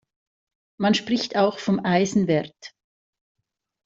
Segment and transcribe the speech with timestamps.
[0.79, 2.73] Man spricht auch vom Eisenwert.